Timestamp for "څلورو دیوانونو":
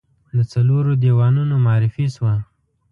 0.51-1.55